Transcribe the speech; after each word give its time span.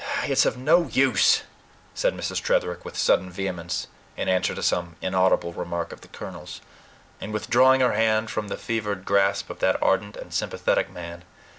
"It's 0.23 0.47
of 0.47 0.57
no 0.57 0.85
use," 0.87 1.43
said 1.93 2.15
Mrs. 2.17 2.41
Tretherick 2.41 2.83
with 2.83 2.97
sudden 2.97 3.29
vehemence, 3.29 3.85
in 4.17 4.27
answer 4.29 4.55
to 4.55 4.63
some 4.63 4.95
inaudible 4.99 5.53
remark 5.53 5.93
of 5.93 6.01
the 6.01 6.07
colonel's, 6.07 6.59
and 7.19 7.31
withdrawing 7.31 7.81
her 7.81 7.93
hand 7.93 8.31
from 8.31 8.47
the 8.47 8.57
fervent 8.57 9.05
grasp 9.05 9.51
of 9.51 9.59
that 9.59 9.77
ardent 9.79 10.17
and 10.17 10.33
sympathetic 10.33 10.89
man. 10.91 11.23